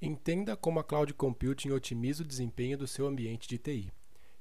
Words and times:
Entenda 0.00 0.54
como 0.54 0.78
a 0.78 0.84
Cloud 0.84 1.14
Computing 1.14 1.70
otimiza 1.70 2.22
o 2.22 2.26
desempenho 2.26 2.76
do 2.76 2.86
seu 2.86 3.06
ambiente 3.06 3.48
de 3.48 3.56
TI. 3.56 3.90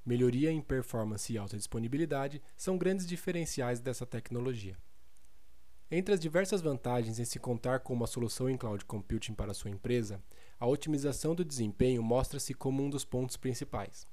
Melhoria 0.06 0.52
em 0.52 0.62
performance 0.62 1.32
e 1.32 1.38
alta 1.38 1.56
disponibilidade 1.56 2.42
são 2.58 2.78
grandes 2.78 3.08
diferenciais 3.08 3.80
dessa 3.80 4.06
tecnologia. 4.06 4.78
Entre 5.90 6.14
as 6.14 6.20
diversas 6.20 6.62
vantagens 6.62 7.20
em 7.20 7.26
se 7.26 7.40
contar 7.40 7.80
com 7.80 7.94
uma 7.94 8.06
solução 8.06 8.50
em 8.50 8.58
cloud 8.58 8.84
computing 8.84 9.34
para 9.34 9.54
sua 9.54 9.72
empresa, 9.72 10.22
a 10.60 10.68
otimização 10.68 11.34
do 11.34 11.46
desempenho 11.46 12.04
mostra-se 12.04 12.54
como 12.54 12.84
um 12.84 12.90
dos 12.90 13.06
pontos 13.06 13.38
principais. 13.38 14.06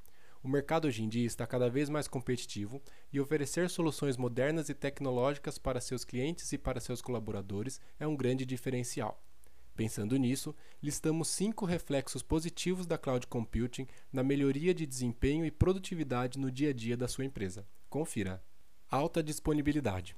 O 0.45 0.49
mercado 0.49 0.87
hoje 0.87 1.03
em 1.03 1.09
dia 1.09 1.27
está 1.27 1.45
cada 1.45 1.69
vez 1.69 1.89
mais 1.89 2.07
competitivo 2.07 2.81
e 3.13 3.19
oferecer 3.19 3.69
soluções 3.69 4.17
modernas 4.17 4.69
e 4.69 4.75
tecnológicas 4.75 5.59
para 5.59 5.81
seus 5.81 6.05
clientes 6.05 6.53
e 6.53 6.59
para 6.59 6.79
seus 6.79 7.03
colaboradores 7.03 7.81
é 7.99 8.07
um 8.07 8.15
grande 8.15 8.47
diferencial. 8.47 9.21
Pensando 9.75 10.16
nisso, 10.16 10.54
listamos 10.82 11.29
cinco 11.29 11.64
reflexos 11.64 12.22
positivos 12.22 12.86
da 12.86 12.98
cloud 12.98 13.27
computing 13.27 13.86
na 14.13 14.22
melhoria 14.22 14.75
de 14.75 14.86
desempenho 14.86 15.44
e 15.46 15.50
produtividade 15.50 16.39
no 16.39 16.50
dia 16.50 16.71
a 16.71 16.72
dia 16.72 16.96
da 16.96 17.08
sua 17.08 17.25
empresa. 17.25 17.67
Confira. 17.89 18.43
Alta 18.90 19.22
disponibilidade. 19.22 20.14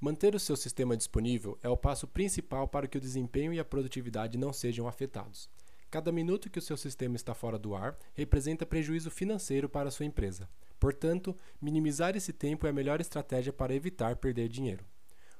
Manter 0.00 0.34
o 0.34 0.40
seu 0.40 0.56
sistema 0.56 0.96
disponível 0.96 1.58
é 1.62 1.68
o 1.68 1.76
passo 1.76 2.06
principal 2.06 2.66
para 2.66 2.88
que 2.88 2.98
o 2.98 3.00
desempenho 3.00 3.52
e 3.52 3.60
a 3.60 3.64
produtividade 3.64 4.38
não 4.38 4.52
sejam 4.52 4.88
afetados. 4.88 5.48
Cada 5.90 6.10
minuto 6.10 6.48
que 6.48 6.58
o 6.58 6.62
seu 6.62 6.76
sistema 6.76 7.16
está 7.16 7.34
fora 7.34 7.58
do 7.58 7.74
ar 7.74 7.98
representa 8.14 8.64
prejuízo 8.64 9.10
financeiro 9.10 9.68
para 9.68 9.88
a 9.88 9.90
sua 9.90 10.06
empresa. 10.06 10.48
Portanto, 10.78 11.36
minimizar 11.60 12.16
esse 12.16 12.32
tempo 12.32 12.66
é 12.66 12.70
a 12.70 12.72
melhor 12.72 13.00
estratégia 13.00 13.52
para 13.52 13.74
evitar 13.74 14.16
perder 14.16 14.48
dinheiro. 14.48 14.84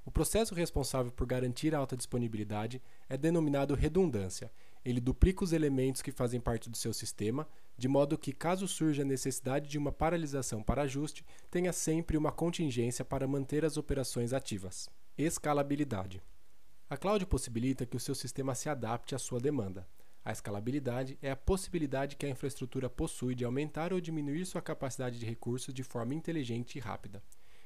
O 0.05 0.11
processo 0.11 0.55
responsável 0.55 1.13
por 1.13 1.27
garantir 1.27 1.75
a 1.75 1.79
alta 1.79 1.97
disponibilidade 1.97 2.83
é 3.09 3.17
denominado 3.17 3.75
redundância. 3.75 4.51
Ele 4.85 5.01
duplica 5.01 5.45
os 5.45 5.53
elementos 5.53 6.01
que 6.01 6.11
fazem 6.11 6.41
parte 6.41 6.71
do 6.71 6.77
seu 6.77 6.93
sistema, 6.93 7.47
de 7.77 7.87
modo 7.87 8.17
que, 8.17 8.33
caso 8.33 8.67
surja 8.67 9.03
a 9.03 9.05
necessidade 9.05 9.69
de 9.69 9.77
uma 9.77 9.93
paralisação 9.93 10.63
para 10.63 10.83
ajuste, 10.83 11.25
tenha 11.51 11.73
sempre 11.73 12.17
uma 12.17 12.33
contingência 12.33 13.05
para 13.05 13.29
manter 13.29 13.65
as 13.65 13.77
operações 13.77 14.33
ativas. 14.33 14.89
Escalabilidade. 15.19 16.23
A 16.89 16.97
cloud 16.97 17.25
possibilita 17.27 17.85
que 17.85 17.97
o 17.97 18.01
seu 18.01 18.15
sistema 18.15 18.55
se 18.55 18.69
adapte 18.69 19.15
à 19.15 19.19
sua 19.19 19.39
demanda. 19.39 19.87
A 20.25 20.33
escalabilidade 20.33 21.19
é 21.23 21.31
a 21.31 21.37
possibilidade 21.37 22.17
que 22.17 22.27
a 22.27 22.29
infraestrutura 22.29 22.91
possui 22.91 23.35
de 23.35 23.45
aumentar 23.45 23.93
ou 23.93 24.01
diminuir 24.01 24.45
sua 24.45 24.61
capacidade 24.61 25.19
de 25.19 25.27
recursos 25.27 25.73
de 25.73 25.83
forma 25.83 26.15
inteligente 26.15 26.77
e 26.77 26.81
rápida. 26.81 27.23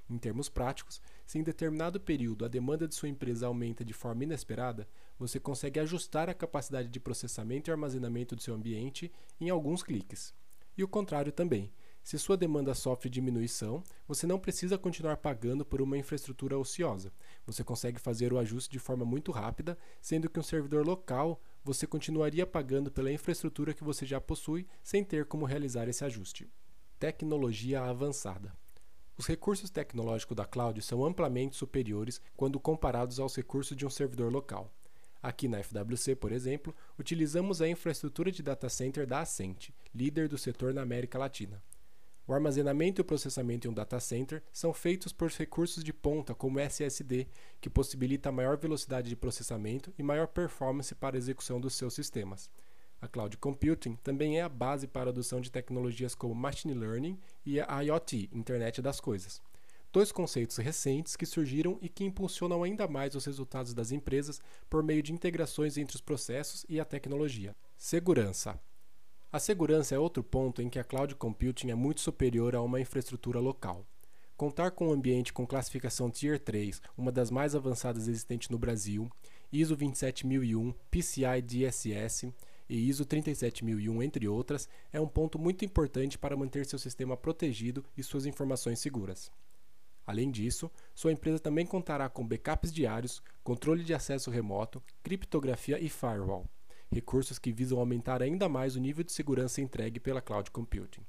Em 0.08 0.18
termos 0.18 0.48
práticos, 0.48 1.00
se 1.24 1.38
em 1.38 1.42
determinado 1.42 1.98
período 1.98 2.44
a 2.44 2.48
demanda 2.48 2.86
de 2.86 2.94
sua 2.94 3.08
empresa 3.08 3.46
aumenta 3.46 3.84
de 3.84 3.94
forma 3.94 4.24
inesperada, 4.24 4.86
você 5.18 5.40
consegue 5.40 5.80
ajustar 5.80 6.28
a 6.28 6.34
capacidade 6.34 6.88
de 6.88 7.00
processamento 7.00 7.70
e 7.70 7.72
armazenamento 7.72 8.36
do 8.36 8.42
seu 8.42 8.54
ambiente 8.54 9.10
em 9.40 9.48
alguns 9.48 9.82
cliques. 9.82 10.34
E 10.76 10.84
o 10.84 10.88
contrário 10.88 11.32
também. 11.32 11.72
Se 12.02 12.18
sua 12.18 12.36
demanda 12.36 12.74
sofre 12.74 13.08
diminuição, 13.08 13.82
você 14.06 14.26
não 14.26 14.38
precisa 14.38 14.76
continuar 14.76 15.16
pagando 15.16 15.64
por 15.64 15.80
uma 15.80 15.96
infraestrutura 15.96 16.58
ociosa. 16.58 17.10
Você 17.46 17.64
consegue 17.64 17.98
fazer 17.98 18.30
o 18.30 18.38
ajuste 18.38 18.70
de 18.70 18.78
forma 18.78 19.06
muito 19.06 19.32
rápida, 19.32 19.78
sendo 20.02 20.28
que 20.28 20.38
um 20.38 20.42
servidor 20.42 20.86
local 20.86 21.40
você 21.64 21.86
continuaria 21.86 22.46
pagando 22.46 22.90
pela 22.90 23.10
infraestrutura 23.10 23.72
que 23.72 23.82
você 23.82 24.04
já 24.04 24.20
possui 24.20 24.66
sem 24.82 25.02
ter 25.02 25.24
como 25.24 25.46
realizar 25.46 25.88
esse 25.88 26.04
ajuste. 26.04 26.46
Tecnologia 26.98 27.82
avançada. 27.82 28.54
Os 29.16 29.26
recursos 29.26 29.70
tecnológicos 29.70 30.36
da 30.36 30.44
cloud 30.44 30.82
são 30.82 31.04
amplamente 31.04 31.54
superiores 31.54 32.20
quando 32.36 32.58
comparados 32.58 33.20
aos 33.20 33.36
recursos 33.36 33.76
de 33.76 33.86
um 33.86 33.90
servidor 33.90 34.32
local. 34.32 34.72
Aqui 35.22 35.46
na 35.46 35.62
FWC, 35.62 36.16
por 36.16 36.32
exemplo, 36.32 36.74
utilizamos 36.98 37.62
a 37.62 37.68
infraestrutura 37.68 38.30
de 38.32 38.42
data 38.42 38.68
center 38.68 39.06
da 39.06 39.20
Ascent, 39.20 39.70
líder 39.94 40.28
do 40.28 40.36
setor 40.36 40.74
na 40.74 40.82
América 40.82 41.16
Latina. 41.16 41.62
O 42.26 42.32
armazenamento 42.32 43.00
e 43.00 43.02
o 43.02 43.04
processamento 43.04 43.66
em 43.66 43.70
um 43.70 43.74
data 43.74 44.00
center 44.00 44.42
são 44.52 44.72
feitos 44.72 45.12
por 45.12 45.30
recursos 45.30 45.84
de 45.84 45.92
ponta 45.92 46.34
como 46.34 46.58
SSD, 46.58 47.28
que 47.60 47.70
possibilita 47.70 48.32
maior 48.32 48.56
velocidade 48.56 49.08
de 49.08 49.16
processamento 49.16 49.94
e 49.96 50.02
maior 50.02 50.26
performance 50.26 50.94
para 50.94 51.16
a 51.16 51.18
execução 51.18 51.60
dos 51.60 51.74
seus 51.74 51.94
sistemas. 51.94 52.50
A 53.04 53.08
cloud 53.08 53.36
computing 53.36 53.96
também 53.96 54.38
é 54.38 54.42
a 54.42 54.48
base 54.48 54.86
para 54.86 55.10
a 55.10 55.12
adoção 55.12 55.38
de 55.38 55.50
tecnologias 55.52 56.14
como 56.14 56.34
machine 56.34 56.72
learning 56.72 57.20
e 57.44 57.60
a 57.60 57.82
IoT, 57.82 58.30
Internet 58.32 58.80
das 58.80 58.98
Coisas. 58.98 59.42
Dois 59.92 60.10
conceitos 60.10 60.56
recentes 60.56 61.14
que 61.14 61.26
surgiram 61.26 61.78
e 61.82 61.88
que 61.90 62.02
impulsionam 62.02 62.62
ainda 62.62 62.88
mais 62.88 63.14
os 63.14 63.26
resultados 63.26 63.74
das 63.74 63.92
empresas 63.92 64.40
por 64.70 64.82
meio 64.82 65.02
de 65.02 65.12
integrações 65.12 65.76
entre 65.76 65.94
os 65.94 66.00
processos 66.00 66.64
e 66.66 66.80
a 66.80 66.84
tecnologia. 66.86 67.54
Segurança. 67.76 68.58
A 69.30 69.38
segurança 69.38 69.94
é 69.94 69.98
outro 69.98 70.24
ponto 70.24 70.62
em 70.62 70.70
que 70.70 70.78
a 70.78 70.84
cloud 70.84 71.14
computing 71.16 71.68
é 71.68 71.74
muito 71.74 72.00
superior 72.00 72.56
a 72.56 72.62
uma 72.62 72.80
infraestrutura 72.80 73.38
local. 73.38 73.84
Contar 74.34 74.70
com 74.70 74.88
um 74.88 74.92
ambiente 74.92 75.30
com 75.30 75.46
classificação 75.46 76.10
Tier 76.10 76.38
3, 76.38 76.80
uma 76.96 77.12
das 77.12 77.30
mais 77.30 77.54
avançadas 77.54 78.08
existentes 78.08 78.48
no 78.48 78.58
Brasil, 78.58 79.10
ISO 79.52 79.76
27001, 79.76 80.72
PCI 80.90 81.42
DSS, 81.42 82.32
e 82.68 82.88
ISO 82.88 83.04
37001, 83.04 84.02
entre 84.02 84.28
outras, 84.28 84.68
é 84.92 85.00
um 85.00 85.06
ponto 85.06 85.38
muito 85.38 85.64
importante 85.64 86.18
para 86.18 86.36
manter 86.36 86.66
seu 86.66 86.78
sistema 86.78 87.16
protegido 87.16 87.84
e 87.96 88.02
suas 88.02 88.26
informações 88.26 88.78
seguras. 88.78 89.30
Além 90.06 90.30
disso, 90.30 90.70
sua 90.94 91.12
empresa 91.12 91.38
também 91.38 91.66
contará 91.66 92.08
com 92.08 92.26
backups 92.26 92.72
diários, 92.72 93.22
controle 93.42 93.82
de 93.82 93.94
acesso 93.94 94.30
remoto, 94.30 94.82
criptografia 95.02 95.78
e 95.78 95.88
firewall, 95.88 96.46
recursos 96.90 97.38
que 97.38 97.52
visam 97.52 97.78
aumentar 97.78 98.22
ainda 98.22 98.48
mais 98.48 98.76
o 98.76 98.80
nível 98.80 99.02
de 99.02 99.12
segurança 99.12 99.60
entregue 99.60 99.98
pela 99.98 100.20
cloud 100.20 100.50
computing. 100.50 101.02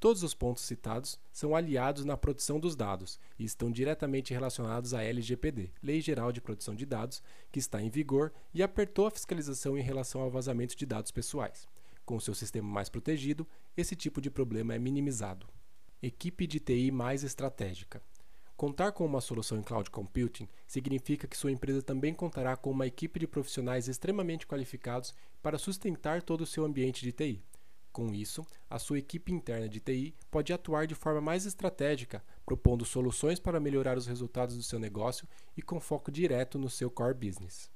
Todos 0.00 0.22
os 0.22 0.32
pontos 0.32 0.64
citados 0.64 1.20
são 1.30 1.54
aliados 1.54 2.06
na 2.06 2.16
produção 2.16 2.58
dos 2.58 2.74
dados 2.74 3.20
e 3.38 3.44
estão 3.44 3.70
diretamente 3.70 4.32
relacionados 4.32 4.94
à 4.94 5.02
LGPD, 5.02 5.70
Lei 5.82 6.00
Geral 6.00 6.32
de 6.32 6.40
Proteção 6.40 6.74
de 6.74 6.86
Dados, 6.86 7.22
que 7.52 7.58
está 7.58 7.82
em 7.82 7.90
vigor 7.90 8.32
e 8.54 8.62
apertou 8.62 9.06
a 9.06 9.10
fiscalização 9.10 9.76
em 9.76 9.82
relação 9.82 10.22
ao 10.22 10.30
vazamento 10.30 10.74
de 10.74 10.86
dados 10.86 11.10
pessoais. 11.10 11.68
Com 12.06 12.16
o 12.16 12.20
seu 12.20 12.34
sistema 12.34 12.66
mais 12.66 12.88
protegido, 12.88 13.46
esse 13.76 13.94
tipo 13.94 14.22
de 14.22 14.30
problema 14.30 14.74
é 14.74 14.78
minimizado. 14.78 15.46
Equipe 16.02 16.46
de 16.46 16.58
TI 16.58 16.90
mais 16.90 17.22
estratégica. 17.22 18.02
Contar 18.56 18.92
com 18.92 19.04
uma 19.04 19.20
solução 19.20 19.58
em 19.58 19.62
cloud 19.62 19.90
computing 19.90 20.48
significa 20.66 21.26
que 21.26 21.36
sua 21.36 21.52
empresa 21.52 21.82
também 21.82 22.14
contará 22.14 22.56
com 22.56 22.70
uma 22.70 22.86
equipe 22.86 23.20
de 23.20 23.26
profissionais 23.26 23.86
extremamente 23.86 24.46
qualificados 24.46 25.14
para 25.42 25.58
sustentar 25.58 26.22
todo 26.22 26.40
o 26.40 26.46
seu 26.46 26.64
ambiente 26.64 27.02
de 27.02 27.12
TI. 27.12 27.42
Com 27.92 28.14
isso, 28.14 28.46
a 28.68 28.78
sua 28.78 28.98
equipe 28.98 29.32
interna 29.32 29.68
de 29.68 29.80
TI 29.80 30.14
pode 30.30 30.52
atuar 30.52 30.86
de 30.86 30.94
forma 30.94 31.20
mais 31.20 31.44
estratégica, 31.44 32.22
propondo 32.46 32.84
soluções 32.84 33.40
para 33.40 33.58
melhorar 33.58 33.98
os 33.98 34.06
resultados 34.06 34.56
do 34.56 34.62
seu 34.62 34.78
negócio 34.78 35.26
e 35.56 35.62
com 35.62 35.80
foco 35.80 36.10
direto 36.10 36.58
no 36.58 36.70
seu 36.70 36.88
core 36.88 37.14
business. 37.14 37.68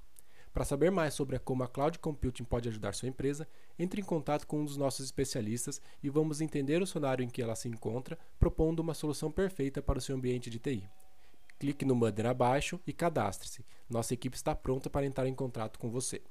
Para 0.52 0.64
saber 0.64 0.92
mais 0.92 1.14
sobre 1.14 1.36
como 1.40 1.64
a 1.64 1.68
cloud 1.68 1.98
computing 1.98 2.44
pode 2.44 2.68
ajudar 2.68 2.94
sua 2.94 3.08
empresa, 3.08 3.48
entre 3.76 4.00
em 4.00 4.04
contato 4.04 4.46
com 4.46 4.60
um 4.60 4.64
dos 4.64 4.76
nossos 4.76 5.04
especialistas 5.04 5.82
e 6.00 6.08
vamos 6.08 6.40
entender 6.40 6.80
o 6.80 6.86
cenário 6.86 7.24
em 7.24 7.28
que 7.28 7.42
ela 7.42 7.56
se 7.56 7.68
encontra, 7.68 8.16
propondo 8.38 8.78
uma 8.78 8.94
solução 8.94 9.32
perfeita 9.32 9.82
para 9.82 9.98
o 9.98 10.00
seu 10.00 10.14
ambiente 10.14 10.48
de 10.48 10.60
TI. 10.60 10.88
Clique 11.58 11.84
no 11.84 11.96
banner 11.96 12.26
abaixo 12.26 12.80
e 12.86 12.92
cadastre-se. 12.92 13.64
Nossa 13.90 14.14
equipe 14.14 14.36
está 14.36 14.54
pronta 14.54 14.88
para 14.88 15.06
entrar 15.06 15.26
em 15.26 15.34
contato 15.34 15.76
com 15.76 15.90
você. 15.90 16.22